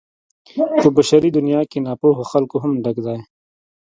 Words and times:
په 0.81 0.87
بشري 0.95 1.29
دنيا 1.37 1.61
کې 1.71 1.77
ناپوهو 1.85 2.23
خلکو 2.31 2.55
هم 2.63 2.71
ډک 2.83 2.97
دی. 3.05 3.19